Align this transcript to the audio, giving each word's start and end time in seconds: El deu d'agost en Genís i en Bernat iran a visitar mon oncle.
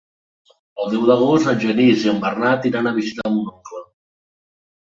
El 0.83 0.87
deu 0.93 1.03
d'agost 1.09 1.51
en 1.51 1.59
Genís 1.65 2.07
i 2.07 2.11
en 2.13 2.19
Bernat 2.25 2.67
iran 2.73 2.91
a 2.93 2.97
visitar 2.99 3.35
mon 3.37 3.47
oncle. 3.55 3.87